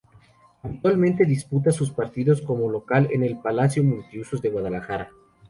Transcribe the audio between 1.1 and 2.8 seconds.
disputa sus partidos como